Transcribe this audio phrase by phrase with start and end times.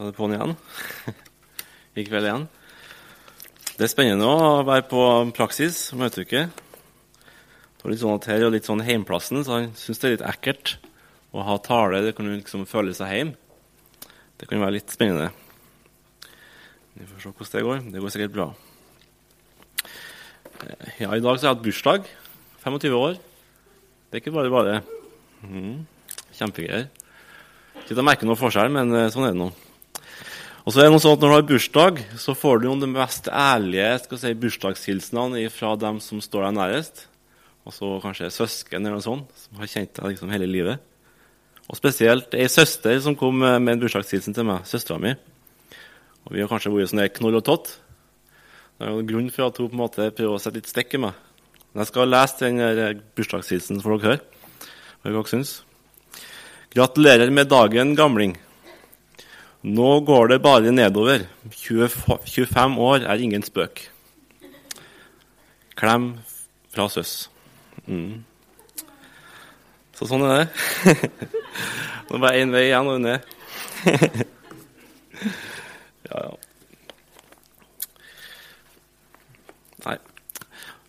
[0.00, 0.54] Da er det på'n igjen.
[2.00, 2.44] I kveld igjen.
[3.76, 5.02] Det er spennende å være på
[5.36, 6.46] praksis møteuke.
[6.48, 10.16] Det er litt sånn at her er litt sånn heimplassen, så han syns det er
[10.16, 10.72] litt ekkelt
[11.36, 12.00] å ha tale.
[12.06, 13.36] Det kan jo liksom føle seg hjem.
[14.40, 15.28] Det kan være litt spennende.
[16.96, 17.86] Vi får se hvordan det går.
[17.92, 18.50] Det går sikkert bra.
[20.96, 22.12] Ja, I dag så har jeg hatt bursdag.
[22.64, 23.24] 25 år.
[24.08, 24.82] Det er ikke bare bare.
[25.44, 25.82] Mm.
[26.40, 26.88] Kjempegreier.
[27.82, 29.56] Ikke til å merke noe forskjell, men eh, sånn er det nå.
[30.64, 32.74] Og så er det noe sånn at Når du har bursdag, så får du jo
[32.82, 37.06] de mest ærlige skal si, bursdagshilsenene fra dem som står deg nærest.
[37.64, 40.82] Og så kanskje søsken eller noe sånt, som har kjent deg liksom hele livet.
[41.70, 45.14] Og spesielt ei søster som kom med en bursdagshilsen til meg, søstera mi.
[46.26, 47.72] Og vi har kanskje vært sånn knoll og tott.
[48.76, 50.96] Det er jo grunn for at hun på en måte prøver å sette litt stikk
[50.96, 51.16] i meg.
[51.70, 54.22] Men jeg skal lese den bursdagshilsen for dere her.
[55.00, 55.56] Hva dere syns.
[56.74, 58.34] Gratulerer med dagen, gamling.
[59.62, 61.26] Nå går det bare nedover.
[61.52, 63.90] 25 år er ingen spøk.
[65.76, 66.14] Klem
[66.72, 67.30] fra søs.
[67.86, 68.24] Mm.
[69.96, 71.10] Så sånn er det.
[72.08, 73.20] Nå er det bare én vei igjen og ned.
[76.08, 76.32] ja, ja.
[79.84, 79.98] Nei.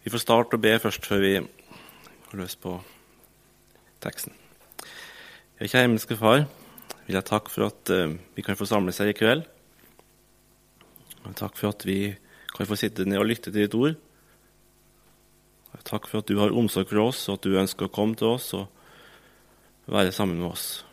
[0.03, 1.33] Vi får starte å be først, før vi
[2.31, 2.77] går løs på
[4.03, 4.31] teksten.
[5.59, 6.47] Jeg kjære himmelske Far,
[7.07, 9.43] vil jeg takke for at uh, vi kan få samles her i kveld.
[11.25, 12.13] Og takk for at vi
[12.55, 13.97] kan få sitte ned og lytte til ditt ord.
[15.71, 18.17] Og takk for at du har omsorg for oss, og at du ønsker å komme
[18.19, 18.67] til oss og
[19.91, 20.83] være sammen med oss.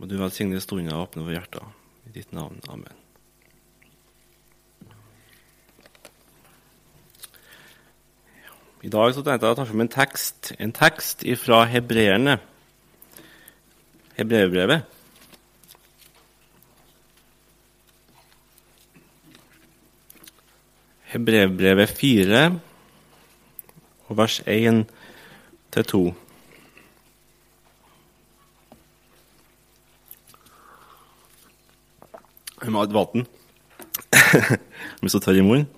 [0.00, 1.70] Og du velsigne stunden og åpne våre hjerter.
[2.10, 2.58] I ditt navn.
[2.72, 2.98] Amen.
[8.82, 12.40] I dag så tenkte jeg å ta fram en tekst, en tekst fra hebreerne.
[14.16, 14.91] Hebreerbrevet.
[21.12, 22.42] Hebreerbrevet 4
[24.08, 26.00] og vers 1-2.
[32.62, 33.26] Jeg må ha et vann.
[34.32, 35.68] Jeg blir så tørr i munnen.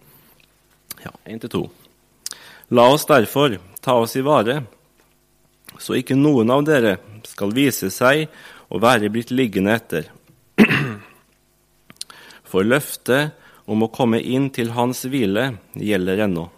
[1.02, 1.66] Ja, 1 til 2.
[2.78, 4.60] La oss derfor ta oss i vare,
[5.82, 8.28] så ikke noen av dere skal vise seg
[8.70, 10.12] å være blitt liggende etter.
[12.50, 13.34] For løftet
[13.66, 16.48] om å komme inn til Hans hvile gjelder ennå.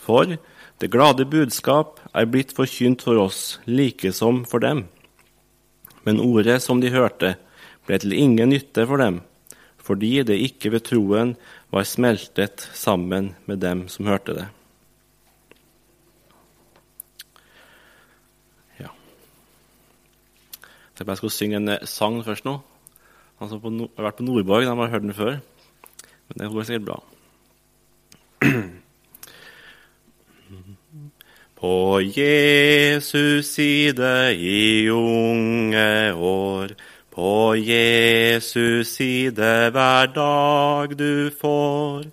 [0.00, 0.36] For
[0.80, 4.86] det glade budskap er blitt forkynt for oss, like som for dem.
[6.08, 7.34] Men ordet som de hørte,
[7.84, 9.20] ble til ingen nytte for dem,
[9.76, 11.34] fordi det ikke ved troen
[11.74, 14.46] var smeltet sammen med dem som hørte det.
[18.80, 18.88] Ja.
[20.96, 22.56] Jeg skal synge en sang først nå.
[23.40, 25.40] Han som har vært på Nordborg, de har hørt den før.
[26.30, 27.02] Men det går sikkert bra.
[31.60, 36.68] På Jesus side i unge år,
[37.12, 42.04] på Jesus side hver dag du får.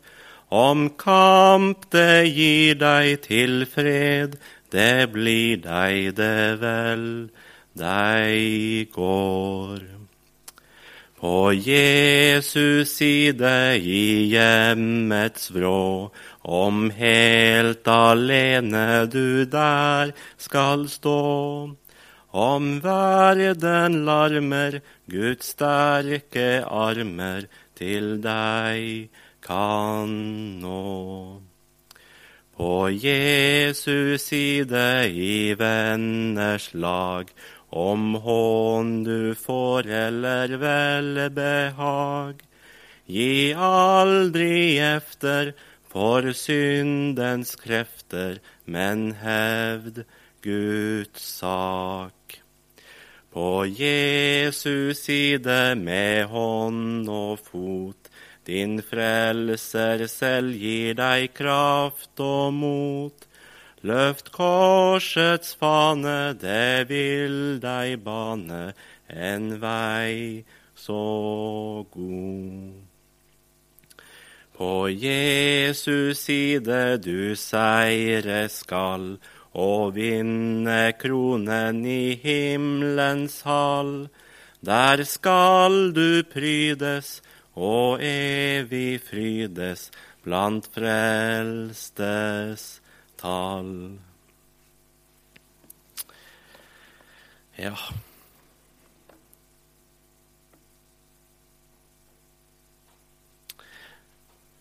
[0.52, 4.36] Om kamp det gir deg til fred,
[4.72, 7.30] det blir deg det vel,
[7.80, 9.97] deg går.
[11.18, 16.12] På Jesus side i hjemmets vrå,
[16.46, 21.74] om helt alene du der skal stå.
[22.38, 24.78] Om verden larmer,
[25.10, 29.10] Guds sterke armer til deg
[29.42, 30.14] kan
[30.62, 31.42] nå.
[32.58, 37.34] På Jesus side i venners lag,
[37.78, 42.42] om hån du får eller velbehag.
[43.06, 45.54] Gi aldri efter
[45.88, 50.04] for syndens krefter, men hevd
[50.42, 52.42] Guds sak.
[53.32, 58.10] På Jesus side med hånd og fot,
[58.48, 63.27] din frelser selv gir deg kraft og mot.
[63.86, 68.74] Løft korsets fane, det vil deg bane
[69.08, 70.42] en vei
[70.74, 72.74] så god.
[74.58, 79.20] På Jesus side du seire skal,
[79.54, 84.10] og vinne kronen i himmelens hall.
[84.66, 87.22] Der skal du prydes
[87.54, 89.92] og evig frydes
[90.26, 92.82] blant frelstes
[93.18, 93.98] Tal.
[97.58, 97.74] Ja.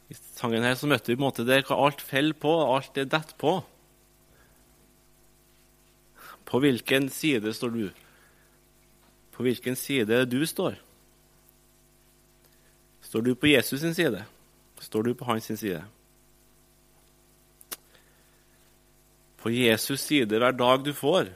[0.09, 2.97] I sangen her så møtte vi på en måte der hva alt faller på, alt
[2.97, 3.59] er detter på.
[6.47, 7.85] På hvilken side står du?
[9.37, 10.79] På hvilken side du står?
[13.05, 14.25] Står du på Jesus sin side?
[14.81, 15.83] Står du på hans sin side?
[19.47, 21.29] På Jesus side hver dag du får.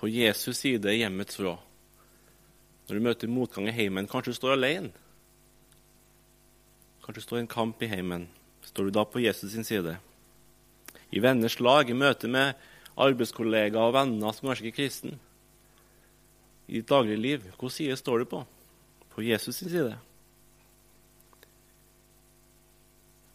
[0.00, 1.58] På Jesus side hjemmets vrå.
[2.88, 4.94] Når du møter motgang i heimen, kanskje du står alene.
[7.04, 8.30] Kanskje du står i en kamp i heimen.
[8.64, 9.98] Står du da på Jesus sin side?
[11.12, 12.56] I venners lag, i møte med
[12.96, 15.18] arbeidskollegaer og venner som kanskje ikke er kristne.
[16.64, 18.46] I ditt dagligliv, hvilken side står du på?
[19.12, 19.98] På Jesus sin side.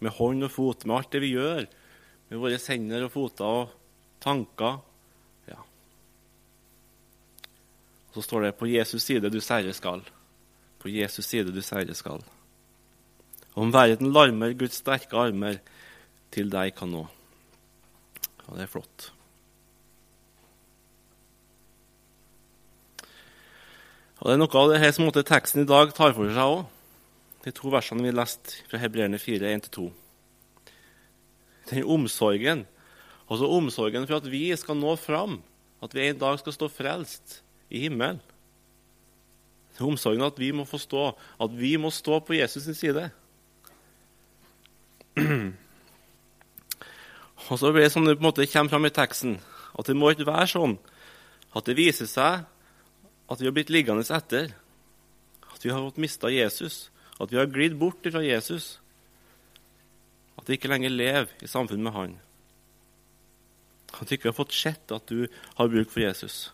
[0.04, 1.66] Med hånd og fot, med alt det vi gjør,
[2.30, 3.74] med våre hender og foter og
[4.24, 4.80] tanker.
[5.48, 5.62] Ja.
[8.10, 10.04] Og så står det 'På Jesus side du seire skal'.
[10.80, 12.24] På Jesus side du seire skal.
[13.56, 15.60] Om verden larmer Guds sterke armer
[16.32, 17.08] til deg kan nå.
[18.48, 19.12] Og det er flott.
[24.20, 26.66] Og Det er noe av det her som teksten i dag tar for seg òg.
[27.46, 29.90] De to versene vi leste fra Hebreerne 4, 1-2.
[31.70, 32.64] Den omsorgen,
[33.30, 35.40] altså omsorgen for at vi skal nå fram,
[35.86, 38.22] at vi en dag skal stå frelst i himmelen.
[39.78, 41.04] Den omsorgen at vi må forstå
[41.42, 43.10] at vi må stå på Jesus' sin side.
[47.46, 49.38] Og så blir det sånn det på en måte kommer fram i teksten,
[49.78, 50.78] at det må ikke være sånn
[51.56, 52.46] at det viser seg
[53.30, 54.50] at vi har blitt liggende etter,
[55.54, 56.90] at vi har fått mista Jesus,
[57.20, 58.80] at vi har glidd bort fra Jesus,
[60.36, 62.18] at vi ikke lenger lever i samfunn med Han,
[63.96, 65.26] at vi ikke har fått sett at du
[65.56, 66.50] har bruk for Jesus.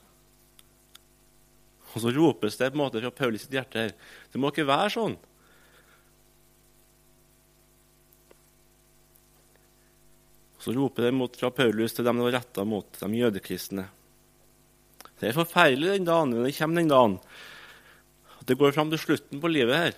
[1.92, 3.96] Og så ropes det på en måte fra Paulus sitt hjerte her.
[4.32, 5.18] Det må ikke være sånn.
[10.62, 13.88] Så roper det fra Paulus til dem det var retta mot, de jødekristne.
[15.18, 17.18] Det er forferdelig den dagen, men det kommer den dagen
[18.38, 19.98] at det går fram til slutten på livet her.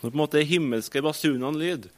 [0.00, 1.90] Når på en måte himmelske basunene lyd,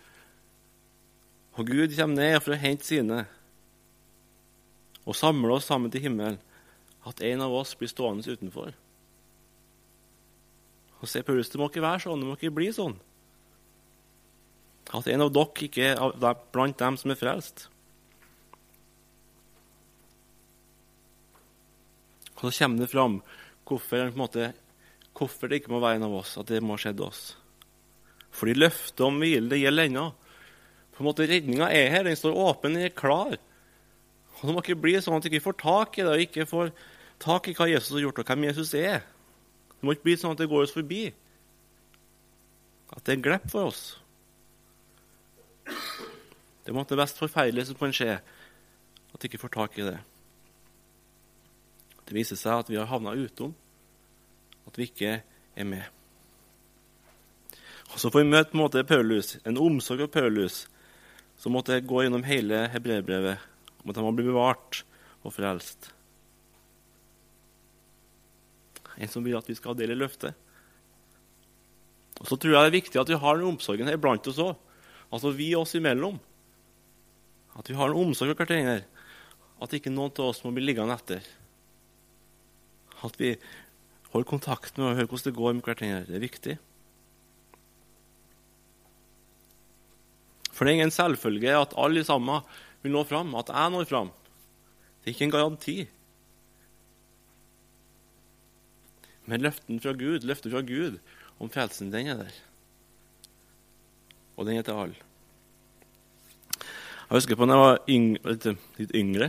[1.52, 3.24] og Gud kommer ned for å hente sine
[5.02, 6.38] og samle oss sammen til himmelen,
[7.06, 8.70] at en av oss blir stående utenfor.
[11.02, 12.94] Og se, Paulus, Det må ikke være sånn, det må ikke bli sånn.
[14.94, 17.66] At en av dere ikke er blant dem som er frelst.
[22.38, 23.20] Og Så kommer det fram
[23.66, 24.52] hvorfor, måte,
[25.14, 27.36] hvorfor, det ikke må være en av oss, at det må ha skjedd oss.
[28.32, 30.06] Fordi løftet om hvile det gjelder ennå.
[30.92, 33.36] På en måte Redninga er her, den står åpen, den er klar.
[34.40, 36.48] Og Det må ikke bli sånn at du ikke får tak i det, og ikke
[36.48, 36.72] får
[37.22, 39.04] tak i hva Jesus har gjort, og hvem Jesus er.
[39.72, 41.02] Det må ikke bli sånn at det går oss forbi.
[42.92, 43.84] At det er en glipp for oss.
[46.66, 49.98] Det måtte det mest forferdelige som kan skje, at du ikke får tak i det.
[52.06, 53.54] Det viser seg at vi har havna utom,
[54.66, 56.01] at vi ikke er med.
[57.92, 60.66] Og Så får vi møte måte Paulus, en omsorg av Paulus,
[61.36, 63.42] som måtte gå gjennom hele hebreerbrevet,
[63.82, 64.80] om at han må bli bevart
[65.22, 65.90] og frelst.
[68.96, 70.36] En som vil at vi skal dele løftet.
[72.20, 74.40] Og Så tror jeg det er viktig at vi har den omsorgen her blant oss
[74.40, 74.56] òg,
[75.10, 76.20] altså vi oss imellom.
[77.58, 78.84] At vi har en omsorg for hverandre.
[79.62, 81.24] At ikke noen av oss må bli liggende etter.
[83.02, 83.34] At vi
[84.12, 86.06] holder kontakt med og hører hvordan det går med hverandre.
[86.08, 86.56] Det er viktig.
[90.62, 92.44] For det er ingen selvfølge at alle sammen
[92.84, 94.10] vil nå fram, at jeg når fram.
[95.02, 95.72] Det er ikke en garanti.
[99.26, 101.00] Men løften fra Gud, løftet fra Gud
[101.42, 102.36] om frelsen, den er der.
[104.38, 105.08] Og den er til alle.
[106.62, 108.36] Jeg husker på da jeg var yngre,
[108.78, 109.28] litt, yngre,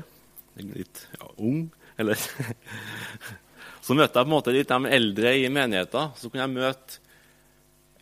[0.61, 1.63] litt ja, ung
[1.97, 2.21] eller
[3.81, 6.13] Så møtte jeg på en måte litt de eldre i menigheten.
[6.13, 7.01] Så kunne jeg møte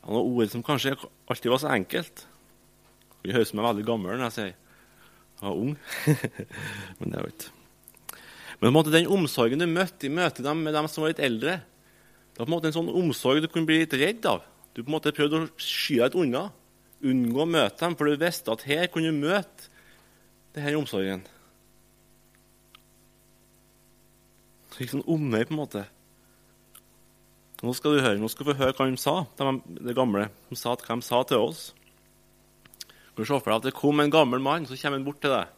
[0.02, 0.98] ja, noen ord som kanskje
[1.32, 2.26] alltid var så enkelt.
[3.22, 4.54] Det høres ut som jeg er veldig gammel når jeg sier
[5.42, 5.74] jeg var ung.
[7.00, 7.52] Men det er jo ikke
[8.52, 11.24] Men på en måte den omsorgen du møtte i møte med dem som var litt
[11.26, 11.56] eldre,
[12.32, 14.44] det var på en måte en sånn omsorg du kunne bli litt redd av.
[14.72, 16.44] Du på en måte prøvde å sky deg litt unna.
[17.02, 19.72] Unngå å møte dem, for du visste at her kunne du møte
[20.54, 21.26] denne omsorgen.
[24.72, 25.84] Så gikk sånn omvei, på en måte.
[27.66, 30.30] Nå skal du høre, nå skal vi høre hva de sa, de gamle.
[30.50, 31.72] De sa hva de sa til oss.
[33.22, 35.30] Du se for deg at det kom en gammel mann, så kommer han bort til
[35.30, 35.50] deg.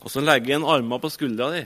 [0.00, 1.60] Og så legger han armen på skuldra di.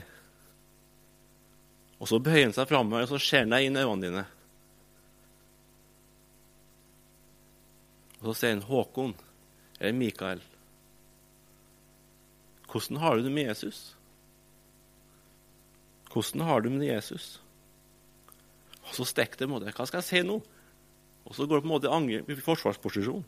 [2.03, 4.25] Og så bøyer han seg framover, og så ser han deg inn i øynene dine.
[8.19, 9.15] Og så sier han Håkon
[9.79, 10.43] eller Mikael.
[12.67, 13.81] Hvordan har du det med Jesus?
[16.11, 17.37] Hvordan har du det med Jesus?
[18.83, 19.71] Og så stikker det mot deg.
[19.71, 20.41] Hva skal jeg si nå?
[21.23, 23.23] Og så går det på en måte i forsvarsposisjon.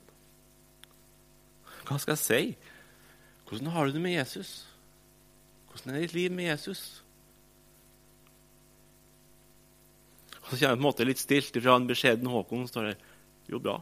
[1.91, 2.57] Hva skal jeg si?
[3.49, 4.65] Hvordan har du det med Jesus?
[5.67, 7.03] Hvordan er ditt liv med Jesus?
[10.41, 12.67] Og Så kommer jeg på en måte litt stilt fra en beskjeden Håkon.
[12.67, 12.95] står der
[13.51, 13.81] Jo, bra.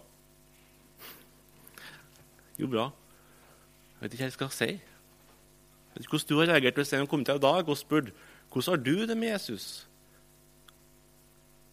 [2.58, 2.88] Jo, bra.
[2.90, 4.66] Jeg vet ikke hva jeg skal si.
[4.66, 7.78] Jeg vet ikke hvordan du har reagert hvis en kom til deg i dag og
[7.78, 8.16] spurte
[8.50, 9.88] hvordan har du det med Jesus.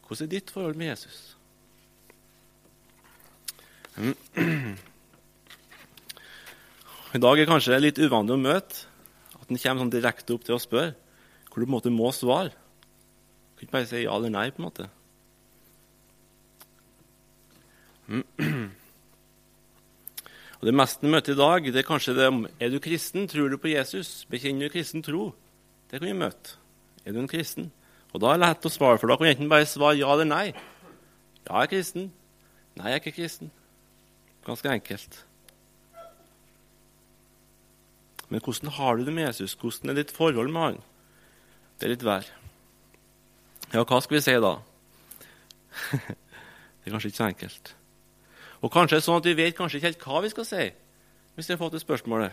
[0.06, 1.36] Hvordan er ditt forhold med Jesus?
[7.16, 8.82] I dag er det kanskje litt uvanlig å møte
[9.38, 10.92] at en kommer sånn direkte opp til å spørre,
[11.48, 12.50] hvor du på en måte må svare.
[12.52, 14.50] Du kan ikke bare si ja eller nei.
[14.52, 14.88] på en måte.
[20.56, 23.24] Og Det meste vi møter i dag, det er kanskje det om er du kristen,
[23.32, 25.30] tror du på Jesus, bekjenner du kristen tro.
[25.88, 26.58] Det kan vi møte.
[27.06, 27.70] Er du en kristen?
[28.12, 30.12] Og Da er det lett å svare, for da kan du enten bare svare ja
[30.12, 30.52] eller nei.
[31.46, 32.12] Ja, jeg er kristen.
[32.76, 33.50] Nei, jeg er ikke kristen.
[34.44, 35.25] Ganske enkelt.
[38.28, 39.54] Men hvordan har du det med Jesus?
[39.54, 40.80] Hvordan er ditt forhold med han?
[41.78, 42.26] Det er litt vær.
[43.72, 44.56] Ja, hva skal vi si da?
[45.92, 47.74] det er kanskje ikke så enkelt.
[48.64, 50.66] Og kanskje er det sånn at vi vet kanskje ikke helt hva vi skal si
[51.36, 52.32] hvis vi har fått det spørsmålet.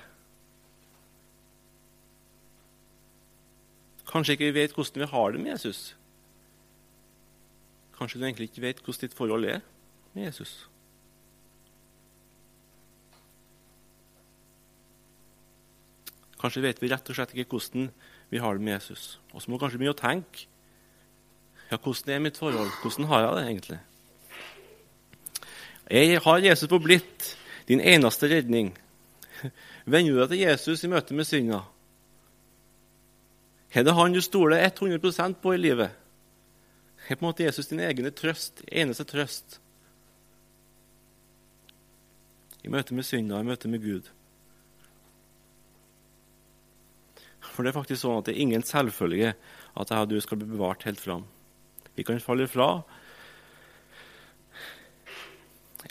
[4.08, 5.82] Kanskje ikke vi vet hvordan vi har det med Jesus.
[7.98, 9.60] Kanskje du egentlig ikke vet hvordan ditt forhold er
[10.14, 10.70] med Jesus.
[16.44, 17.88] Kanskje vet vi rett og slett ikke hvordan
[18.34, 19.18] vi har det med Jesus.
[19.32, 20.50] Og så må kanskje begynne å tenke.
[21.70, 22.72] Ja, hvordan er mitt forhold?
[22.82, 23.78] Hvordan har jeg det egentlig?
[25.94, 27.30] Jeg har Jesus forblitt
[27.68, 28.74] din eneste redning.
[29.86, 31.62] Vender du deg til Jesus i møte med synda?
[33.74, 35.96] Er det han du stoler 100% på i livet?
[37.08, 39.60] Er på en måte Jesus din egen trøst, eneste trøst?
[42.64, 44.12] I møte med synda, i møte med Gud.
[47.54, 50.40] For det er faktisk sånn at det er ingen selvfølge at jeg og du skal
[50.42, 51.26] bli bevart helt fram.
[51.94, 52.82] Vi kan falle fra.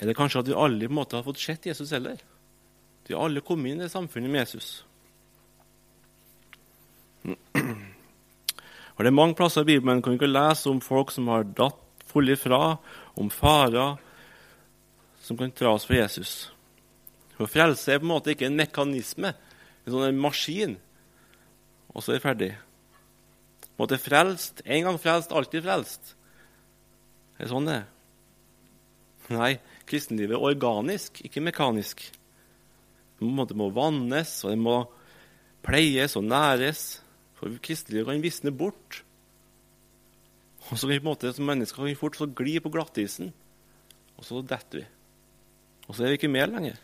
[0.01, 2.19] Er det kanskje at vi alle på en måte har fått sett Jesus heller?
[3.07, 4.85] Vi har alle kommet inn i samfunnet med Jesus.
[8.93, 11.47] Og Det er mange plasser i Bibelen kan vi ikke lese om folk som har
[11.47, 11.79] datt
[12.11, 12.77] fulle ifra,
[13.17, 13.97] om farer
[15.23, 16.33] som kan dras for Jesus.
[17.39, 19.33] For Frelse er på en måte ikke en mekanisme,
[19.87, 20.77] en sånn maskin
[21.93, 22.51] og så er vi ferdig.
[23.81, 24.63] Måte frelst.
[24.65, 26.15] En gang frelst, alltid frelst.
[27.39, 27.89] Er det sånn det er?
[29.33, 29.53] Nei,
[29.89, 32.03] kristenlivet er organisk, ikke mekanisk.
[33.23, 34.77] Det må vannes, og det må
[35.65, 37.01] pleies og næres.
[37.39, 39.03] For kristenlivet kan visne bort.
[40.71, 42.71] Og så kan vi på en måte som mennesker kan vi fort så gli på
[42.73, 43.33] glattisen,
[44.17, 44.85] og så detter vi.
[45.89, 46.79] Og så er vi ikke med lenger.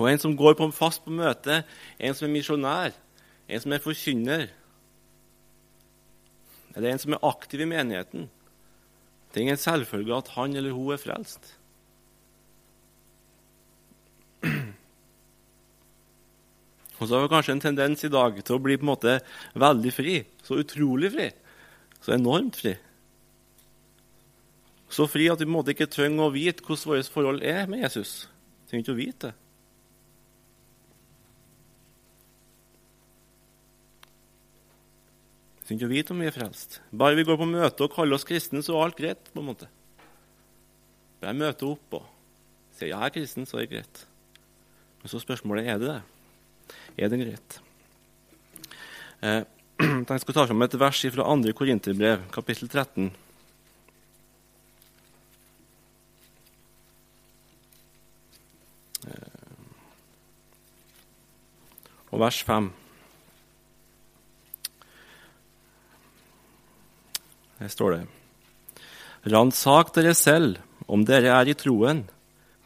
[0.00, 1.60] Og en som går på, fast på møte,
[2.00, 2.94] en som er misjonær,
[3.50, 4.46] en som er forkynner.
[6.72, 8.30] Eller en som er aktiv i menigheten.
[9.30, 11.50] Det er ingen selvfølge at han eller hun er frelst.
[17.00, 19.18] Og så har vi kanskje en tendens i dag til å bli på en måte
[19.60, 20.16] veldig fri.
[20.44, 21.28] Så utrolig fri.
[22.00, 22.74] Så enormt fri.
[24.90, 27.68] Så fri at vi på en måte ikke trenger å vite hvordan vårt forhold er
[27.70, 28.26] med Jesus.
[28.64, 29.49] Vi trenger ikke å vite det.
[35.70, 36.80] Trenger ikke å vite om vi er frelst.
[36.90, 39.30] Bare vi går på møte og kaller oss kristne, så er alt greit.
[39.30, 39.68] på en måte.
[41.20, 42.06] Bare møter opp og
[42.74, 44.06] sier jeg er kristen, så er det greit.
[45.00, 46.02] Men så spørsmålet er det det.
[46.98, 47.60] Er det greit?
[49.22, 49.42] Eh,
[50.10, 51.54] jeg skal ta fram et vers fra 2.
[51.54, 53.12] Korinterbrev, kapittel 13.
[59.06, 59.32] Eh,
[62.10, 62.72] og vers 5.
[67.60, 68.02] Her står det
[69.30, 72.06] Ransak dere selv om dere er i troen.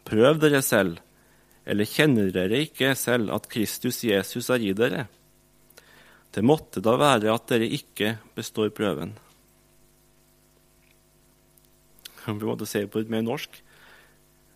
[0.07, 1.01] Prøv dere selv.
[1.67, 5.07] Eller kjenner dere ikke selv at Kristus Jesus er i dere?
[6.31, 9.13] Det måtte da være at dere ikke består prøven.
[12.25, 13.59] Vi måtte se på litt mer norsk.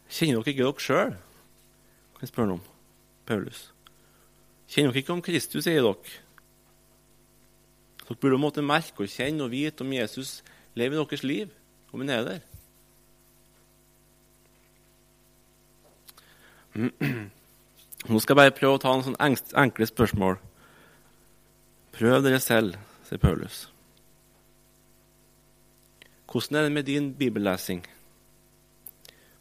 [0.09, 1.13] Kjenner dere ikke dere sjøl?
[2.15, 2.65] Kan jeg spørre noe om.
[3.29, 3.67] Paulus.
[4.71, 6.19] Kjenner dere ikke om Kristus, sier dere.
[8.09, 10.39] Dere burde måtte merke og kjenne og vite om Jesus
[10.73, 11.51] lever i deres liv,
[11.93, 12.39] om han er der.
[18.09, 20.39] Nå skal jeg bare prøve å ta noen sånne enkle spørsmål.
[21.93, 23.67] Prøv dere selv, sier Paulus.
[26.29, 27.85] Hvordan er det med din bibellesing?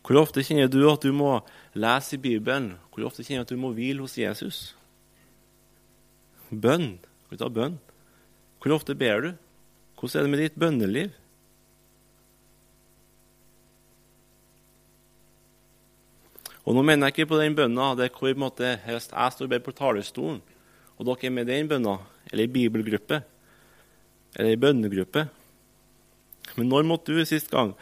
[0.04, 1.38] Hvor ofte kjenner du at du må
[1.76, 2.74] lese i Bibelen?
[2.92, 4.76] Hvor ofte kjenner du at du må hvile hos Jesus?
[6.48, 6.98] Bønn.
[7.24, 7.76] Skal vi ta bønn?
[8.58, 9.30] Hvor ofte ber du?
[9.98, 11.14] Hvordan er det med ditt bønneliv?
[16.68, 19.62] Og Nå mener jeg ikke på den bønna der hvor måte, jeg står og ber
[19.64, 20.42] på talerstolen,
[20.98, 21.94] og dere er med i den bønna,
[22.28, 23.22] eller i bibelgruppe,
[24.36, 25.24] eller i bønnegruppe.
[26.58, 27.72] Men når måtte du sist gang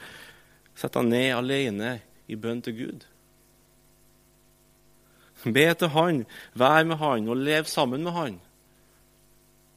[0.76, 1.92] sette deg ned alene
[2.30, 3.06] i bønn til Gud?
[5.42, 6.22] Be til Han,
[6.54, 8.38] vær med Han og lev sammen med Han.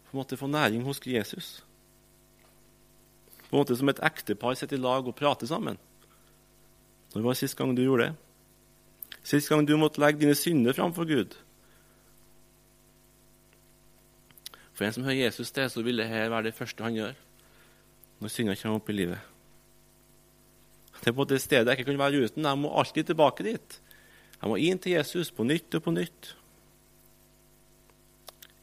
[0.09, 1.63] På en måte få næring hos Jesus.
[3.49, 5.77] På en måte som et ektepar sitter i lag og prater sammen.
[7.13, 8.15] Når var sist gang du gjorde det?
[9.23, 11.37] Sist gang du måtte legge dine synder framfor Gud?
[14.73, 17.17] For en som hører Jesus til, så vil det her være det første han gjør
[18.19, 19.19] når synder kommer opp i livet.
[20.99, 22.45] Det er på det stedet jeg ikke kan være uten.
[22.45, 23.77] Jeg må alltid tilbake dit.
[24.41, 26.33] Jeg må inn til Jesus på nytt og på nytt.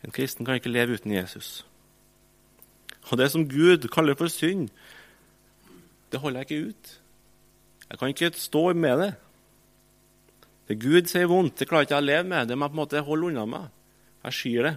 [0.05, 1.67] En kristen kan ikke leve uten Jesus.
[3.11, 4.69] Og det som Gud kaller for synd,
[6.13, 7.01] det holder jeg ikke ut.
[7.91, 9.15] Jeg kan ikke stå med det.
[10.69, 12.49] Det Gud sier vondt, det klarer ikke jeg å leve med.
[12.49, 13.67] Det må jeg på en måte holde unna meg.
[14.25, 14.77] Jeg skyr det.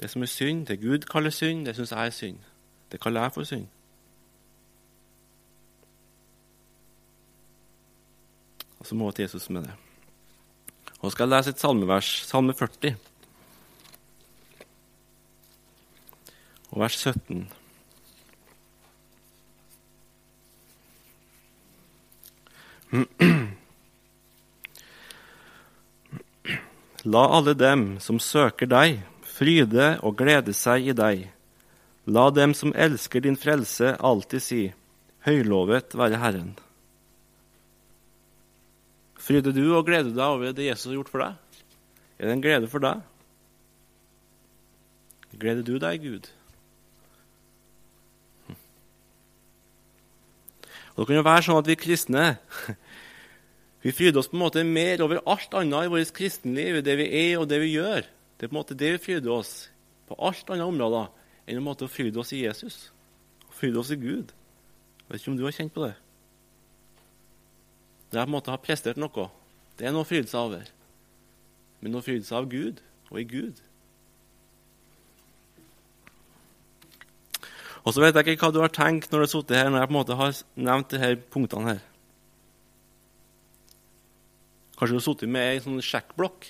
[0.00, 2.42] Det som er synd, det Gud kaller synd, det syns jeg er synd.
[2.92, 3.66] Det kaller jeg for synd.
[8.78, 9.91] Og så må jeg til Jesus med det.
[11.02, 12.94] Og skal lese et salmevers, salme 40,
[16.72, 17.42] og vers 17.
[27.04, 31.24] La alle dem som søker deg, fryde og glede seg i deg.
[32.06, 34.62] La dem som elsker din frelse, alltid si,
[35.26, 36.52] høylovet være Herren.
[39.22, 41.66] Fryder du og gleder deg over det Jesus har gjort for deg?
[42.18, 43.02] Er det en glede for deg?
[45.38, 46.30] Gleder du deg, Gud?
[50.92, 52.24] Og Det kan jo være sånn at vi kristne
[53.84, 57.08] vi fryder oss på en måte mer over alt annet i vårt kristenliv, det vi
[57.22, 58.04] er og det vi gjør.
[58.36, 59.54] Det er på en måte det vi fryder oss
[60.10, 61.08] på alt andre områder
[61.46, 62.90] enn en måte å fryde oss i Jesus.
[63.48, 64.34] Å fryde oss i Gud.
[64.34, 65.94] Jeg vet ikke om du har kjent på det.
[68.12, 69.26] Det jeg på en måte har prestert noe.
[69.80, 70.66] Det er noe å fryde seg over.
[71.80, 73.60] Men å fryde seg av Gud og i Gud
[77.82, 79.82] Og så vet jeg ikke hva du har tenkt når du har sittet her når
[79.82, 81.80] jeg på en måte har nevnt disse punktene her.
[84.78, 86.46] Kanskje du har sittet med ei sånn sjekkblokk?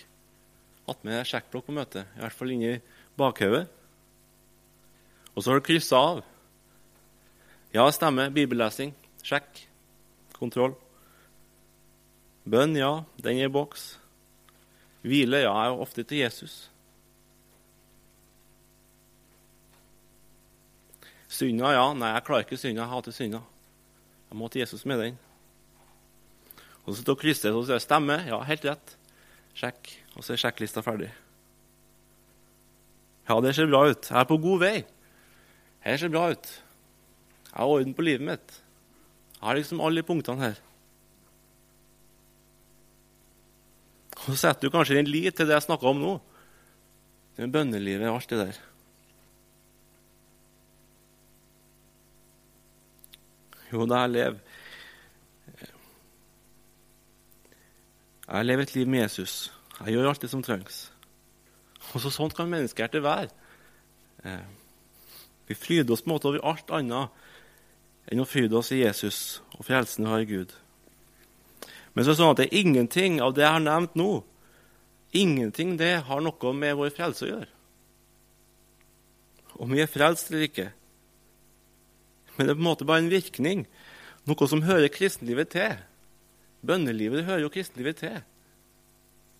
[0.90, 2.74] Hatt med sjekkblokk på møtet, i hvert fall inni
[3.16, 3.64] bakhodet.
[5.32, 6.22] Og så har du kryssa av.
[7.72, 8.28] Ja, stemmer.
[8.34, 8.92] Bibellesing.
[9.24, 9.64] Sjekk.
[10.36, 10.76] Kontroll.
[12.48, 13.04] Bønn, ja.
[13.22, 13.96] Den er i boks.
[15.06, 15.52] Hvile, ja.
[15.52, 16.56] Jeg er ofte til Jesus.
[21.32, 21.84] Synda, ja.
[21.96, 22.82] Nei, jeg klarer ikke synda.
[22.84, 23.42] Jeg hater synda.
[24.30, 25.20] Jeg må til Jesus med den.
[26.82, 28.18] Og så står krysset og sier stemme.
[28.26, 28.96] Ja, helt rett.
[29.54, 29.92] Sjekk.
[30.16, 31.12] Og så er sjekklista ferdig.
[33.28, 34.10] Ja, det ser bra ut.
[34.10, 34.74] Jeg er på god vei.
[35.84, 36.50] Det ser bra ut.
[37.52, 38.58] Jeg har orden på livet mitt.
[39.38, 40.60] Jeg har liksom alle punktene her.
[44.22, 46.12] Så setter du kanskje din lit til det jeg snakka om nå.
[47.34, 48.60] Det med bønnelivet og alt det der.
[53.72, 54.40] Jo, da jeg lever
[58.32, 59.52] Jeg lever et liv med Jesus.
[59.82, 60.86] Jeg gjør alt det som trengs.
[61.92, 63.28] Og så Sånn kan menneskehjertet være.
[64.24, 64.46] Eh,
[65.50, 67.10] vi fryder oss på en måte over alt annet
[68.08, 70.54] enn å fryde oss i Jesus og frelsen vi har i Gud.
[71.92, 74.10] Men så er det sånn at det er ingenting av det jeg har nevnt nå,
[75.12, 77.50] ingenting det har noe med vår frelse å gjøre.
[79.60, 80.70] Om vi er frelst eller ikke.
[82.36, 83.66] Men det er på en måte bare en virkning.
[84.24, 85.76] Noe som hører kristenlivet til.
[86.64, 88.16] Bønnelivet hører jo kristenlivet til.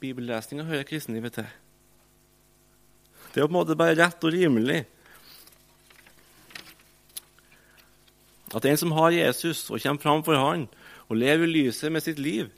[0.02, 1.48] Bibellesninga hører kristenlivet til.
[3.32, 4.82] Det er på en måte bare rett og rimelig
[8.52, 10.66] at en som har Jesus og kommer fram for han
[11.08, 12.50] og lever i lyset med sitt liv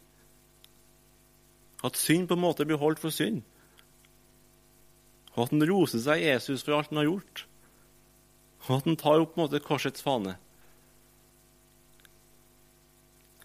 [1.84, 3.42] At synd på en måte blir holdt for synd.
[5.34, 7.44] Og at han roser seg Jesus for alt han har gjort.
[8.64, 10.38] Og at han tar opp på en måte korsets fane.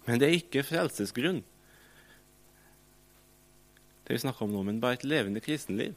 [0.06, 1.42] Men det er ikke frelsesgrunn,
[4.10, 5.92] det vi snakker om nå, men bare et levende kristenliv.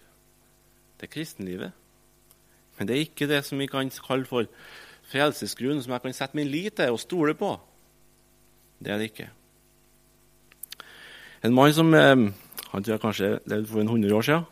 [0.99, 1.71] Det er kristenlivet.
[2.77, 4.45] Men det er ikke det som vi kan kalle for
[5.09, 7.55] frelsesgrunn, som jeg kan sette min lit til og stole på.
[8.83, 9.29] Det er det ikke.
[11.43, 12.15] En mann som eh,
[12.73, 14.47] han tror jeg kanskje levde for en 100 år siden,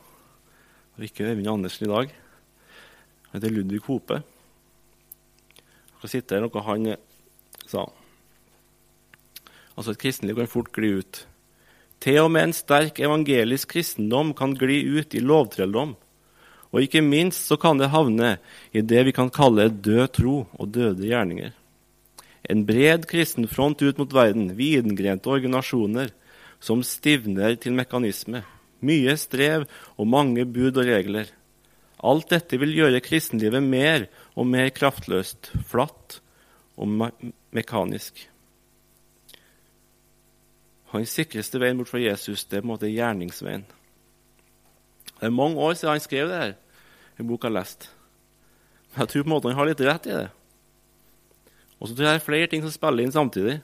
[0.96, 2.14] og ikke Øyvind Andersen i dag.
[3.32, 4.22] Han heter Ludvig Hope.
[4.22, 7.02] Jeg skal sitte her noe han eh,
[7.68, 7.86] sa.
[9.76, 11.26] Altså Et kristenliv kan fort gli ut.
[12.02, 15.96] Til og med en sterk evangelisk kristendom kan gli ut i lovtrelldom.
[16.72, 18.38] Og ikke minst så kan det havne
[18.72, 21.52] i det vi kan kalle død tro og døde gjerninger.
[22.50, 26.10] En bred kristen front ut mot verden, videngrente organisasjoner
[26.62, 28.44] som stivner til mekanisme.
[28.82, 31.30] Mye strev og mange bud og regler.
[32.02, 36.18] Alt dette vil gjøre kristenlivet mer og mer kraftløst, flatt
[36.82, 37.12] og me
[37.54, 38.24] mekanisk.
[40.92, 43.64] Hans sikreste veien bort fra Jesus det er på en måte gjerningsveien.
[45.12, 46.54] Det er mange år siden han skrev det her,
[47.20, 47.90] en bok jeg har lest.
[48.92, 50.30] Men jeg tror på en måte han har litt rett i det.
[51.82, 53.58] Og så tror jeg det er flere ting som spiller inn samtidig,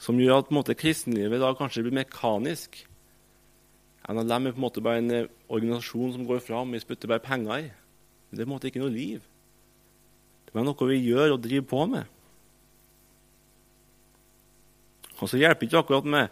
[0.00, 2.76] som gjør at på en måte, kristenlivet da kanskje blir mekanisk.
[4.04, 7.24] NLM er på en måte bare en eh, organisasjon som går fram, vi spytter bare
[7.24, 7.68] penger i.
[8.30, 9.24] Det er på en måte ikke noe liv.
[10.48, 12.16] Det er noe vi gjør og driver på med.
[15.20, 16.28] Og så hjelper ikke akkurat med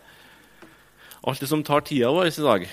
[1.29, 2.69] alt det som tar tida vår i dag.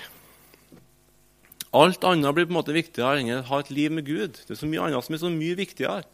[1.76, 4.40] Alt annet blir på en måte viktigere enn å ha et liv med Gud.
[4.48, 6.06] Det er så mye annet som er så mye viktigere.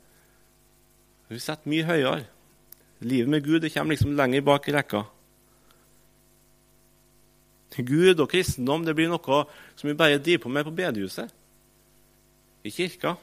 [1.32, 2.26] Vi setter mye høyere.
[3.02, 5.06] Livet med Gud det kommer liksom lenger bak i rekka.
[7.72, 9.38] Gud og kristendom det blir noe
[9.80, 11.32] som vi bare driver på med på bedehuset,
[12.68, 13.16] i kirka.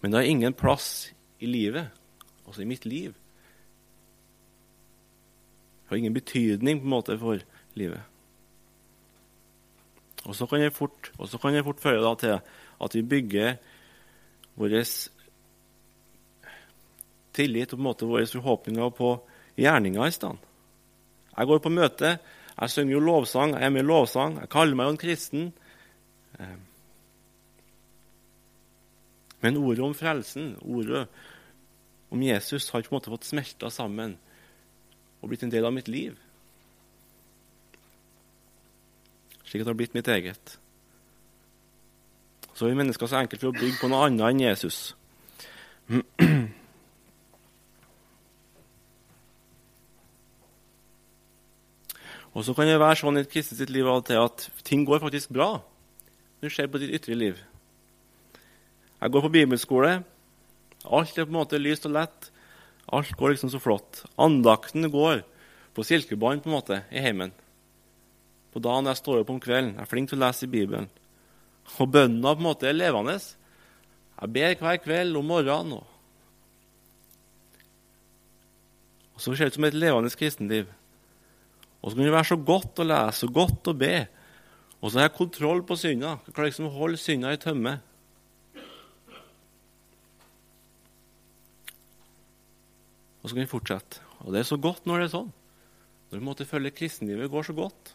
[0.00, 1.92] Men det har ingen plass i livet,
[2.46, 3.12] altså i mitt liv.
[5.84, 8.00] Det har ingen betydning på en måte for livet.
[10.28, 12.34] Og så kan det fort, fort føre til
[12.84, 13.56] at vi bygger
[14.58, 14.82] vår
[17.38, 19.14] tillit og på en måte våre forhåpninger på
[19.58, 20.44] gjerninga i stedet.
[21.38, 22.16] Jeg går på møte,
[22.58, 25.44] jeg synger jo lovsang, jeg er med i lovsang, jeg kaller meg jo en kristen.
[26.38, 26.56] Eh,
[29.44, 31.04] men ordet om frelsen, ordet
[32.10, 34.16] om Jesus, har på en måte fått smelta sammen
[35.22, 36.18] og blitt en del av mitt liv.
[39.48, 40.58] Slik at det har blitt mitt eget.
[42.52, 44.78] Så er vi mennesker så enkelt for å bygge på noe annet enn Jesus.
[52.36, 54.44] Og så kan det være sånn i et kristent sitt liv av og til at
[54.68, 55.48] ting går faktisk bra.
[56.42, 57.40] Det skjer på ditt ytre liv.
[58.98, 59.92] Jeg går på bibelskole.
[60.84, 62.30] Alt er på en måte lyst og lett.
[62.94, 64.04] Alt går liksom så flott.
[64.20, 65.24] Andakten går
[65.74, 67.32] på silkebånd på en måte i heimen.
[68.52, 69.74] På dagen jeg står opp om kvelden.
[69.76, 70.88] Jeg er flink til å lese i Bibelen.
[71.78, 73.18] Og bønna på en måte er levende.
[74.18, 75.76] Jeg ber hver kveld om morgenen.
[75.78, 75.86] Og,
[79.14, 80.70] og så ser det ut som et levende kristenliv.
[81.82, 83.96] Og så kan det være så godt å lese og godt å be.
[84.78, 86.16] Og så har jeg kontroll på synda.
[86.26, 87.76] Jeg klarer liksom holde synda i tømme.
[93.18, 94.02] Og så kan vi fortsette.
[94.24, 95.30] Og det er så godt når det er sånn.
[96.08, 97.92] Når vi måtte følge kristenlivet går så godt.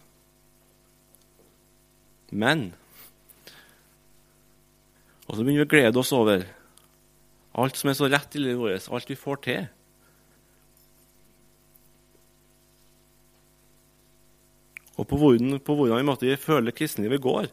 [2.31, 2.73] Men
[5.27, 6.43] Og så begynner vi å glede oss over
[7.53, 9.61] alt som er så rett i livet vårt, alt vi får til.
[14.99, 17.47] Og på hvordan, på hvordan vi måtte føle kristenlivet går.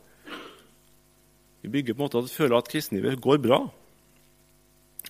[1.62, 3.62] Vi bygger på en måte at vi føler at kristenlivet går bra.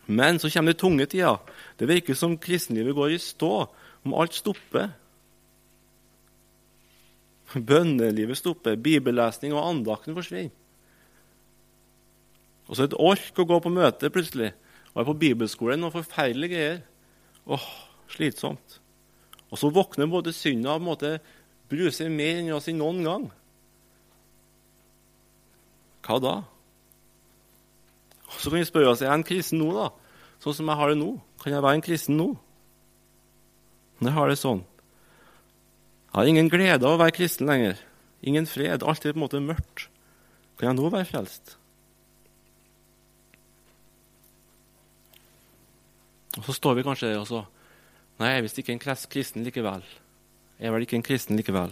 [0.07, 1.39] Men så kommer det tunge tider.
[1.79, 3.67] Det virker som kristenlivet går i stå,
[4.05, 4.91] om alt stopper.
[7.51, 10.53] Bønnelivet stopper, bibellesning og andakten forsvinner.
[12.71, 14.53] Og så et ork å gå på møte plutselig.
[14.93, 16.79] Og er på bibelskolen noen forferdelige greier.
[17.51, 17.67] Åh,
[18.11, 18.79] slitsomt.
[19.51, 21.17] Og så våkner både synda og måte
[21.71, 23.27] bruser mer enn oss i noen gang.
[26.07, 26.37] Hva da?
[28.31, 29.91] Og Så kan vi spørre oss er jeg en kristen nå, da?
[30.41, 31.11] Sånn som jeg har det nå.
[31.43, 32.29] Kan jeg være en kristen nå?
[33.99, 34.63] Når jeg har det sånn.
[36.11, 37.79] Jeg har ingen glede av å være kristen lenger.
[38.27, 38.83] Ingen fred.
[38.83, 39.87] Alt er på en måte mørkt.
[40.59, 41.55] Kan jeg nå være frelst?
[46.37, 47.45] Og så står vi kanskje der og så
[48.21, 49.85] Nei, jeg er visst ikke en kristen likevel.
[50.61, 51.71] Jeg er vel ikke en kristen likevel.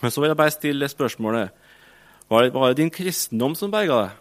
[0.00, 1.52] Men så vil jeg bare stille spørsmålet
[2.28, 4.16] var det, bare din kristendom som berga deg?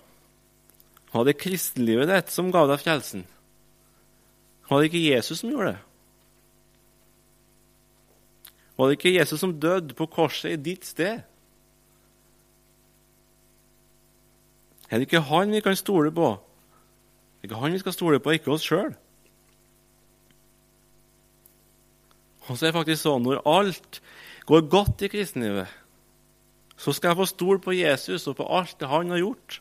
[1.16, 3.26] Var det kristenlivet ditt som ga deg frelsen?
[4.70, 5.87] Var det ikke Jesus som gjorde det?
[8.78, 11.24] Var det ikke Jesus som døde på korset i ditt sted?
[14.88, 16.36] Er det ikke han vi kan stole på?
[16.38, 18.94] Det er ikke han vi skal stole på, ikke oss sjøl.
[22.48, 24.00] Og så er det faktisk sånn når alt
[24.48, 25.68] går godt i kristenlivet,
[26.78, 29.58] så skal jeg få stole på Jesus og på alt det han har gjort.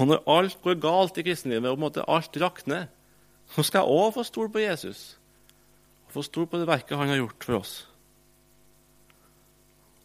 [0.00, 2.88] Og når alt går galt i kristenlivet, og på en måte alt rakner,
[3.50, 5.16] så skal jeg òg få stole på Jesus
[6.06, 7.74] og få stole på det verket han har gjort for oss.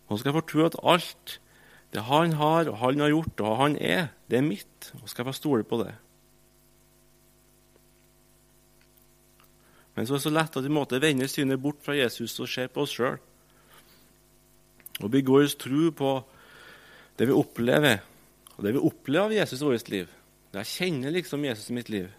[0.06, 1.36] Og så skal jeg få tro at alt
[1.94, 4.90] det han har, og han har gjort, og han er, det er mitt.
[5.02, 5.94] Og skal jeg få stole på det.
[9.96, 12.52] Men så er det så lett at vi måtte vende synet bort fra Jesus og
[12.52, 13.18] se på oss sjøl.
[15.02, 16.12] Og bygge vår tro på
[17.16, 18.04] det vi opplever,
[18.58, 20.12] og det vi opplever av Jesus i vårt liv.
[20.56, 22.12] Jeg kjenner liksom Jesus i mitt liv.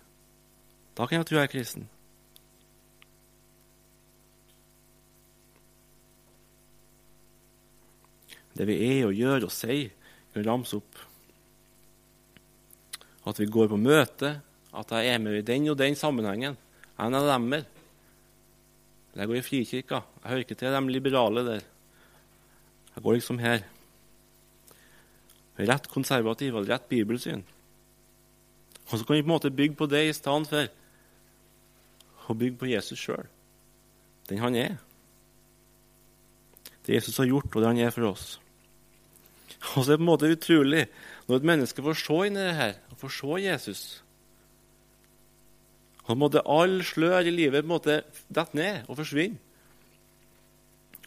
[0.96, 1.88] Da kan jeg tro jeg er kristen.
[8.56, 9.92] Det vi er og gjør og sier,
[10.32, 11.02] kan ramse opp.
[13.28, 14.38] At vi går på møte,
[14.76, 16.56] at jeg er med i den og den sammenhengen.
[16.96, 17.66] Jeg er en.
[19.16, 20.00] Jeg går i Frikirka.
[20.22, 21.61] Jeg hører ikke til de liberale der.
[22.94, 23.64] Jeg går liksom her.
[25.56, 27.44] Rett konservativ og rett bibelsyn.
[28.90, 30.68] Og så kan vi på en måte bygge på det i stedet for
[32.32, 33.28] å bygge på Jesus sjøl,
[34.30, 34.74] den han er.
[36.86, 38.26] Det Jesus har gjort, og det han er for oss.
[39.74, 40.84] Og så er det på en måte utrolig
[41.26, 43.82] når et menneske får se inn i det her, og får se Jesus.
[46.04, 49.42] Og på en måte all slør i livet på en måte detter ned og forsvinner.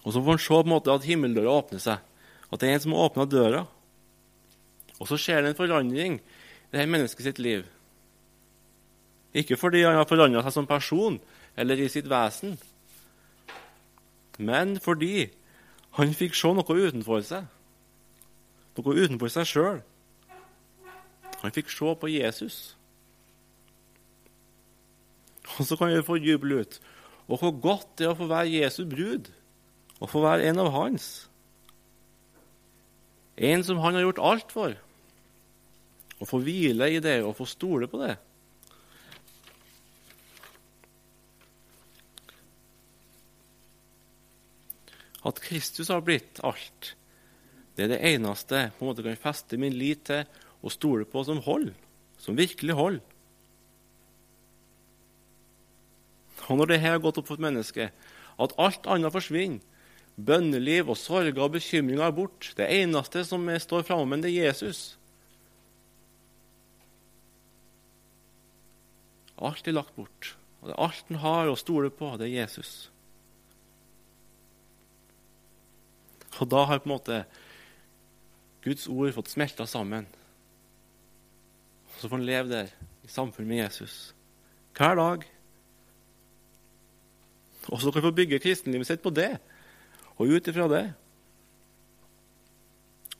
[0.03, 1.99] Og så får han se på en måte at himmeldøra åpner seg,
[2.49, 3.65] at det er en som har åpna døra.
[4.99, 7.67] Og så skjer det en forandring i dette mennesket sitt liv.
[9.37, 11.19] Ikke fordi han har forandra seg som person
[11.59, 12.55] eller i sitt vesen,
[14.39, 15.27] men fordi
[15.99, 17.47] han fikk se noe utenfor seg.
[18.77, 19.79] Noe utenfor seg sjøl.
[21.41, 22.59] Han fikk se på Jesus.
[25.57, 26.79] Og så kan vi få juble ut.
[27.27, 29.27] Og hvor godt det er å få være Jesu brud,
[29.99, 31.09] og få være en av hans.
[33.35, 34.79] En som han har gjort alt for.
[36.19, 38.15] Å få hvile i det og få stole på det.
[45.27, 46.93] At Kristus har blitt alt,
[47.75, 50.25] det er det eneste på en måte kan feste min lit til
[50.59, 51.75] og stole på som holder,
[52.19, 53.05] som virkelig holder.
[56.49, 57.89] Og når det her har gått opp for et menneske,
[58.39, 59.63] at alt annet forsvinner,
[60.19, 64.97] bønneliv og sorger og bekymringer er bort, det eneste som står framme, det er Jesus.
[69.39, 70.33] Alt er lagt bort.
[70.59, 72.89] Og det er alt han har å stole på, det er Jesus.
[76.39, 77.23] Og da har på en måte
[78.63, 80.07] Guds ord fått smelta sammen.
[81.89, 82.71] Og så får han leve der
[83.03, 84.13] i samfunn med Jesus
[84.79, 85.25] hver dag.
[87.67, 89.33] Og så kan han få bygge kristenlivet sitt på det,
[90.15, 90.85] og ut ifra det.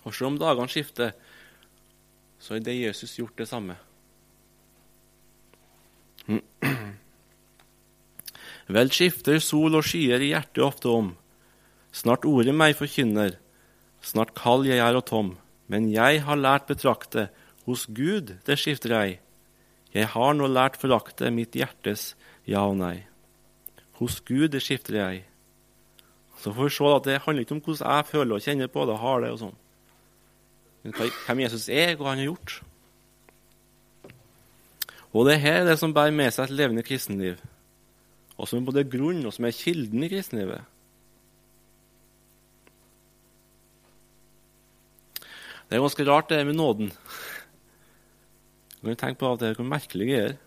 [0.05, 1.11] Og selv om dagene skifter,
[2.39, 3.75] så har det Jesus gjort det samme.
[8.69, 11.11] Vel skifter sol og skyer i hjertet ofte om.
[11.91, 13.37] Snart ordet meg forkynner,
[14.05, 15.33] snart kald jeg er og tom.
[15.69, 17.29] Men jeg har lært betrakte,
[17.65, 19.19] hos Gud det skifter jeg.
[19.93, 22.13] Jeg har nå lært forakte mitt hjertes
[22.49, 23.05] ja og nei.
[23.99, 25.23] Hos Gud det skifter jeg.
[26.39, 28.85] Så får vi se at det handler ikke om hvordan jeg føler og kjenner på
[28.87, 29.57] det, har det og sånn.
[30.83, 32.59] Men hvem Jesus er, hva han har gjort.
[35.11, 37.41] Og det her er det som bærer med seg et levende kristenliv,
[38.37, 40.63] og som er både grunn og som er kilden i kristenlivet.
[45.69, 46.91] Det er ganske rart, det med nåden.
[48.79, 50.37] Du kan tenke på at det er merkelig greier.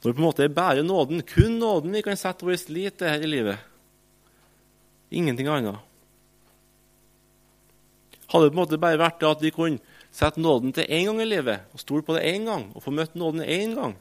[0.00, 2.98] Når det på en måte er bare nåden, kun nåden, vi kan sette vår lit
[3.00, 3.64] til her i livet.
[5.10, 5.80] Ingenting annet.
[8.30, 9.80] Hadde det på en måte bare vært det at vi kunne
[10.12, 12.92] sette nåden til én gang i livet, og stole på det én gang, og få
[12.94, 13.96] møtt nåden én gang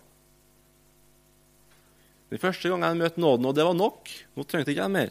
[2.29, 4.09] Den første gangen jeg møtte nåden, og det var nok.
[4.37, 5.09] Nå trengte jeg ikke mer.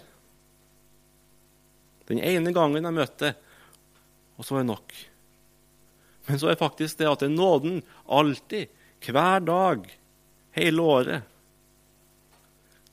[2.07, 3.47] Den ene gangen jeg møtte det,
[4.38, 4.94] og så er det nok.
[6.29, 8.70] Men så er faktisk det at det er nåden alltid,
[9.09, 9.85] hver dag,
[10.59, 11.27] hele året.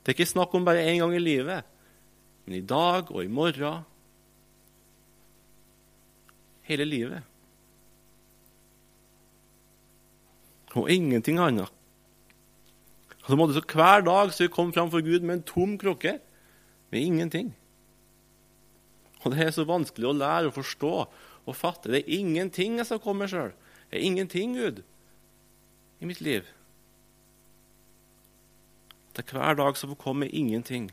[0.00, 1.66] Det er ikke snakk om bare én gang i livet,
[2.46, 3.82] men i dag og i morgen.
[6.66, 7.22] Hele livet.
[10.76, 11.70] Og ingenting annet.
[13.26, 15.78] Og så måtte så Hver dag så vi kom fram for Gud med en tom
[15.78, 16.18] krukke,
[16.90, 17.54] med ingenting.
[19.24, 20.92] Og Det er så vanskelig å lære å forstå
[21.46, 21.92] og fatte.
[21.92, 23.54] Det er ingenting jeg skal komme sjøl.
[23.90, 24.82] Det er ingenting, Gud,
[26.02, 26.46] i mitt liv.
[29.14, 30.90] Det er hver dag som får komme med ingenting.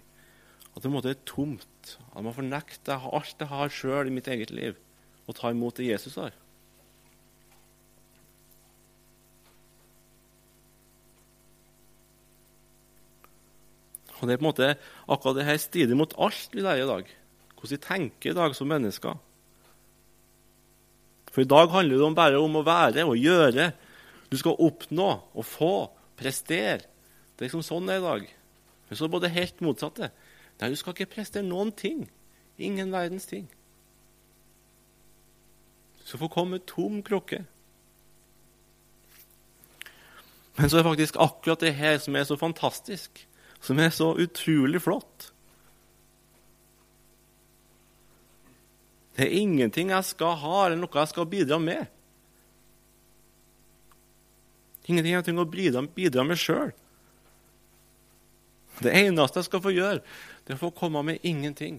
[0.74, 1.98] At det måte er tomt.
[2.14, 4.78] At man får nekte alt jeg har sjøl i mitt eget liv,
[5.28, 6.38] og ta imot det Jesus har.
[14.24, 14.68] Og det er på en måte
[15.12, 17.10] akkurat det her strider mot alt vi lærer i dag.
[17.58, 19.18] Hvordan vi tenker i dag som mennesker.
[21.34, 23.72] For i dag handler det bare om å være og gjøre.
[24.30, 25.74] Du skal oppnå og få,
[26.20, 26.86] prestere.
[27.34, 28.28] Det er liksom sånn det er i dag.
[28.90, 30.12] Men så er det helt motsatte.
[30.62, 32.06] Nei, du skal ikke prestere noen ting.
[32.62, 33.48] Ingen verdens ting.
[35.98, 37.42] Du skal få komme tom krukke.
[40.54, 43.26] Men så er det faktisk akkurat det her som er så fantastisk
[43.64, 45.33] som er så utrolig flott.
[49.14, 51.86] Det er ingenting jeg skal ha, eller noe jeg skal bidra med.
[54.90, 56.74] Ingenting jeg trenger å bidra, bidra med sjøl.
[58.82, 60.02] Det eneste jeg skal få gjøre,
[60.44, 61.78] det er å få komme med ingenting.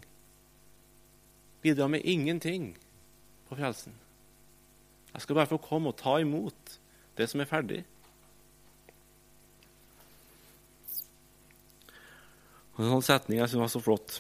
[1.64, 2.70] Bidra med ingenting
[3.48, 3.96] på frelsen.
[5.14, 6.78] Jeg skal bare få komme og ta imot
[7.18, 7.82] det som er ferdig.
[12.74, 14.16] Og En sånn setning jeg synes var så flott.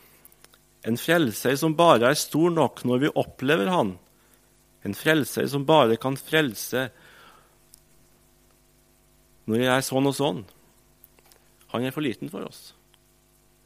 [0.84, 3.96] En frelser som bare er stor nok når vi opplever Han.
[4.84, 6.88] En frelser som bare kan frelse
[9.48, 10.42] når jeg er sånn og sånn.
[11.72, 12.72] Han er for liten for oss.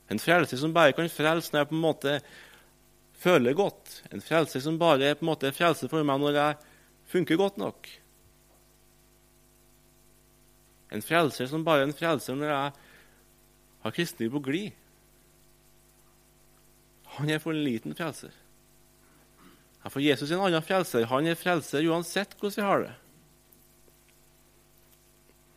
[0.08, 2.14] En frelser som bare kan frelse når jeg på en måte
[3.18, 4.00] føler godt.
[4.14, 6.58] En frelser som bare er på en måte frelse for meg når jeg
[7.12, 7.90] funker godt nok.
[10.94, 12.76] En frelser som bare er en frelser når jeg
[13.84, 14.70] har kristne på glid.
[17.18, 18.30] Han er for en liten frelser.
[19.82, 21.06] Ja, for Jesus er en annen frelser.
[21.10, 22.94] Han er frelser uansett hvordan vi har det.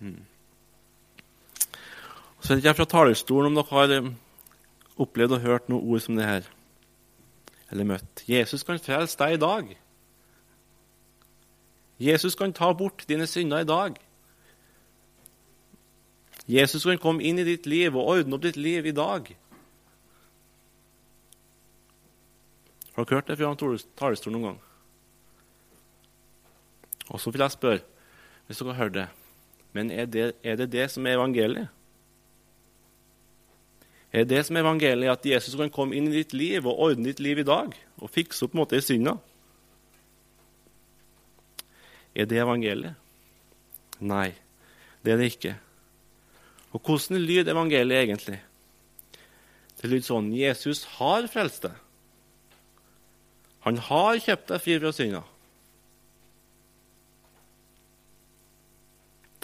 [0.01, 0.21] Hmm.
[2.41, 4.09] Så vet jeg fra talerstolen om dere har eh,
[5.01, 6.47] opplevd og hørt noen ord som det her.
[7.71, 8.23] Eller møtt.
[8.27, 9.75] Jesus kan frelse deg i dag.
[12.01, 13.99] Jesus kan ta bort dine synder i dag.
[16.49, 19.29] Jesus kan komme inn i ditt liv og ordne opp ditt liv i dag.
[23.01, 24.57] Har dere hørt det fra talerstolen noen gang?
[27.09, 27.81] Og så vil jeg spørre,
[28.45, 29.07] hvis dere har hørt det
[29.73, 31.69] Men er det, er det det som er evangeliet?
[34.11, 36.77] Er det det som er evangeliet, at Jesus kan komme inn i ditt liv og
[36.77, 37.73] ordne ditt liv i dag?
[37.97, 39.17] Og fikse opp på en måte i synda?
[42.13, 42.99] Er det evangeliet?
[43.97, 44.35] Nei,
[45.01, 45.55] det er det ikke.
[46.75, 48.41] Og hvordan lyder evangeliet egentlig?
[49.79, 51.80] Det lyder sånn Jesus har frelst deg.
[53.65, 55.21] Han har kjøpt deg fri fra synda.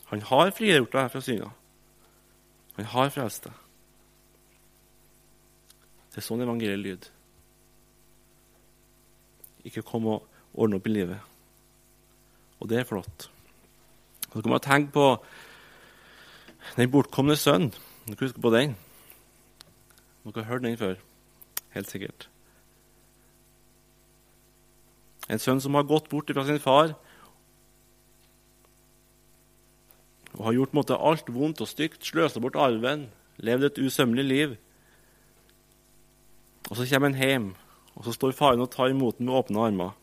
[0.08, 1.52] Han har frigjort deg fra synda.
[2.78, 3.64] Han har frelst deg.
[6.14, 7.10] Det er sånn evangeliet lyder.
[9.68, 10.26] Ikke kom og
[10.58, 11.20] ordne opp i livet.
[12.58, 13.28] Og det er flott.
[14.32, 15.06] Så kan man tenke på
[16.78, 17.74] den bortkomne sønnen.
[18.08, 18.74] Dere husker på den?
[20.24, 20.98] Dere har hørt den før.
[21.76, 22.30] Helt sikkert.
[25.28, 26.96] En sønn som har gått bort fra sin far
[30.38, 33.08] og har gjort måte, alt vondt og stygt, sløsa bort arven,
[33.42, 34.52] levd et usømmelig liv.
[36.70, 37.48] Og Så kommer han hjem,
[37.96, 39.96] og så står faren og tar imot ham med åpne armer.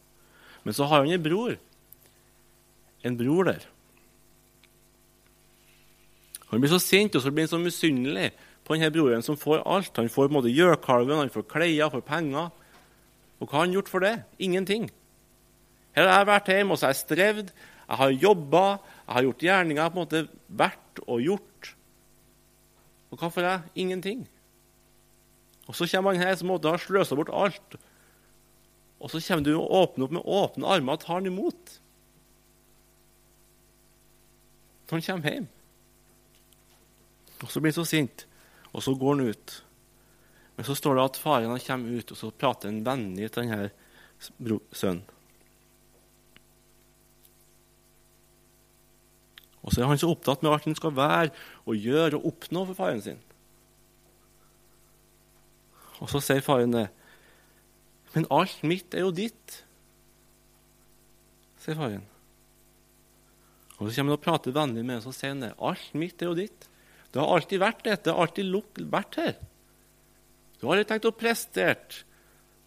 [0.65, 1.55] Men så har han en bror.
[3.05, 3.63] En bror der.
[6.51, 8.33] Han blir så sint og så blir han så misunnelig
[8.65, 9.97] på denne broren som får alt.
[9.97, 12.51] Han får på en måte gjøkalven, han får klær, får penger.
[13.39, 14.23] Og hva har han gjort for det?
[14.39, 14.91] Ingenting.
[15.95, 17.51] Her har jeg vært hjemme og så har jeg strevd,
[17.85, 18.65] jeg har jobba,
[19.05, 21.75] jeg har gjort gjerninger på en måte vært og gjort.
[23.13, 23.75] Og hva får jeg?
[23.85, 24.25] Ingenting.
[25.69, 27.77] Og så kommer han her som måtte sløsa bort alt.
[28.99, 31.77] Og så kommer du og åpner opp med åpne armer og tar han imot.
[34.85, 35.49] Når han kommer hjem.
[37.43, 38.27] Og så blir han så sint,
[38.73, 39.57] og så går han ut.
[40.57, 43.71] Men så står det at faren kommer ut, og så prater han vennlig til denne
[44.73, 45.05] sønnen.
[49.65, 51.31] Og så er han så opptatt med alt han skal være
[51.65, 53.21] og gjøre og oppnå for faren sin.
[56.03, 56.89] Og så sier faren det.
[58.15, 59.63] Men alt mitt er jo ditt,
[61.65, 62.05] sier faren.
[63.79, 65.55] Og Så kommer han og prater vennlig med oss og sier han det.
[65.59, 66.69] Alt mitt er jo ditt.
[67.11, 68.05] Det har alltid vært dette.
[68.07, 69.35] Det har alltid vært her.
[70.59, 72.05] Du har aldri tenkt å prestere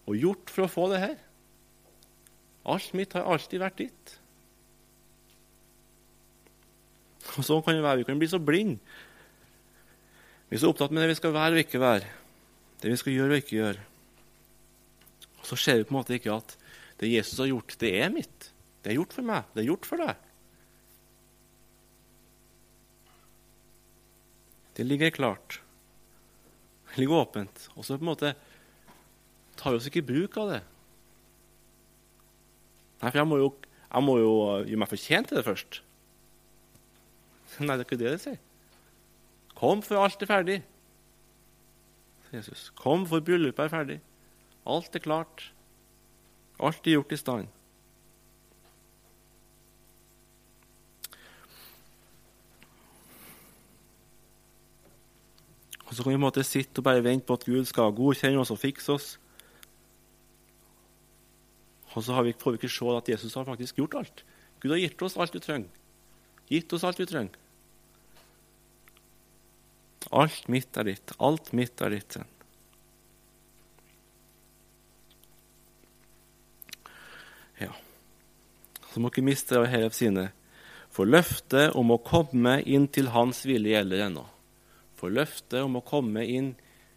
[0.08, 1.18] og gjort for å få det her.
[2.68, 4.18] Alt mitt har alltid vært ditt.
[7.38, 8.01] Og Sånn kan det være.
[8.01, 8.81] Vi kan bli så blinde.
[10.47, 12.07] Vi er så opptatt med det vi skal være og ikke være,
[12.79, 13.81] det vi skal gjøre og ikke gjøre.
[15.41, 16.55] Og Så ser vi på en måte ikke at
[17.01, 18.47] det Jesus har gjort, det er mitt.
[18.81, 19.49] Det er gjort for meg.
[19.53, 20.23] Det er gjort for deg.
[24.77, 25.59] Det ligger klart.
[26.93, 27.67] Det ligger åpent.
[27.75, 28.33] Og så på en måte
[29.57, 30.61] tar vi oss ikke bruk av det.
[33.01, 33.51] Nei, for jeg må jo,
[33.91, 34.31] jeg må jo
[34.63, 35.81] gjøre meg fortjent til det først.
[37.64, 38.39] Nei, det er ikke det det sier.
[39.58, 40.58] Kom, for alt er ferdig.
[42.34, 42.70] Jesus.
[42.78, 44.00] Kom, for bryllupet er ferdig.
[44.68, 45.48] Alt er klart.
[46.60, 47.54] Alt er gjort i stand.
[55.88, 58.52] Og Så kan vi måtte sitte og bare vente på at Gud skal godkjenne oss
[58.52, 59.08] og fikse oss.
[61.95, 64.26] Og så vi, får vi ikke se at Jesus har faktisk gjort alt.
[64.60, 65.70] Gud har gitt oss alt vi trenger.
[66.48, 67.36] Gitt oss alt vi trenger.
[70.16, 71.12] Alt mitt er ditt.
[71.20, 72.18] Alt mitt er ditt.
[77.60, 77.74] Ja.
[78.93, 80.30] Så må ikke miste av hele sine.
[80.93, 84.24] For løftet om å komme inn til Hans hvile gjelder ennå.
[84.98, 86.54] For løftet om å komme inn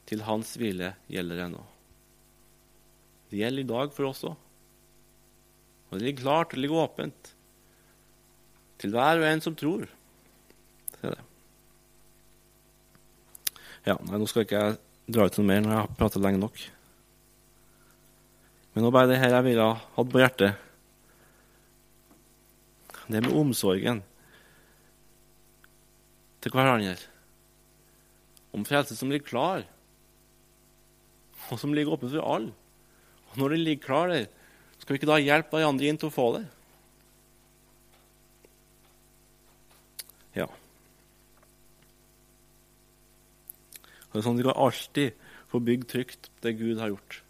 [0.08, 1.64] til Hans hvile gjelder ennå.
[3.30, 4.38] Det gjelder i dag for oss òg.
[5.90, 7.34] Og det ligger klart, det ligger åpent.
[8.80, 9.86] Til hver og en som tror.
[10.96, 11.20] Se det.
[13.86, 14.78] Ja, nei, Nå skal ikke jeg
[15.10, 16.60] dra ut noe mer når jeg har pratet lenge nok.
[18.74, 19.66] Men nå bare det her jeg ville
[19.96, 20.66] hatt på hjertet.
[23.10, 24.04] Det med omsorgen
[26.40, 26.94] til hverandre.
[28.54, 29.66] Om frelse som ligger klar,
[31.50, 32.54] og som ligger åpen for alle.
[33.30, 34.26] Og når den ligger klar der,
[34.78, 36.46] skal vi ikke da hjelpe hverandre inn til å få det?
[40.38, 40.46] Ja.
[44.10, 47.20] Det er sånn Vi alltid få bygge trygt det Gud har gjort.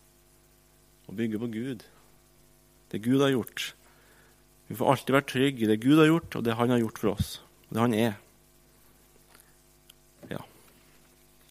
[1.09, 1.85] Å bygge på Gud.
[2.91, 3.73] Det Gud har gjort.
[4.71, 7.01] Vi får alltid være trygge i det Gud har gjort, og det Han har gjort
[7.03, 7.41] for oss.
[7.71, 8.17] Det Han er.